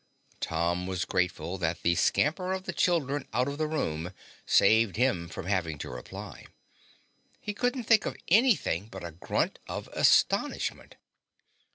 Tom 0.39 0.87
was 0.87 1.05
grateful 1.05 1.59
that 1.59 1.83
the 1.83 1.93
scamper 1.93 2.53
of 2.53 2.63
the 2.63 2.73
children 2.73 3.27
out 3.33 3.47
of 3.47 3.59
the 3.59 3.67
room 3.67 4.11
saved 4.47 4.95
him 4.95 5.29
from 5.29 5.45
having 5.45 5.77
to 5.77 5.91
reply. 5.91 6.47
He 7.39 7.53
couldn't 7.53 7.83
think 7.83 8.07
of 8.07 8.17
anything 8.27 8.87
but 8.87 9.05
a 9.05 9.11
grunt 9.11 9.59
of 9.67 9.89
astonishment. 9.93 10.95